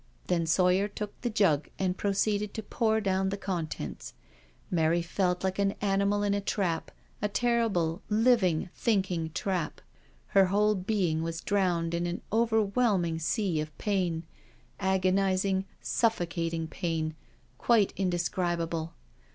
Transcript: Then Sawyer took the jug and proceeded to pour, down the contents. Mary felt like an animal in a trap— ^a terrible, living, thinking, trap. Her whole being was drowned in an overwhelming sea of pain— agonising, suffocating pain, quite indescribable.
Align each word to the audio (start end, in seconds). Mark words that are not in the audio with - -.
Then 0.25 0.47
Sawyer 0.47 0.87
took 0.87 1.21
the 1.21 1.29
jug 1.29 1.69
and 1.77 1.95
proceeded 1.95 2.55
to 2.55 2.63
pour, 2.63 2.99
down 3.01 3.29
the 3.29 3.37
contents. 3.37 4.15
Mary 4.71 5.03
felt 5.03 5.43
like 5.43 5.59
an 5.59 5.73
animal 5.79 6.23
in 6.23 6.33
a 6.33 6.41
trap— 6.41 6.89
^a 7.21 7.29
terrible, 7.31 8.01
living, 8.09 8.71
thinking, 8.75 9.29
trap. 9.35 9.79
Her 10.29 10.45
whole 10.45 10.73
being 10.73 11.21
was 11.21 11.41
drowned 11.41 11.93
in 11.93 12.07
an 12.07 12.23
overwhelming 12.33 13.19
sea 13.19 13.61
of 13.61 13.77
pain— 13.77 14.23
agonising, 14.95 15.65
suffocating 15.81 16.67
pain, 16.67 17.13
quite 17.59 17.93
indescribable. 17.95 18.95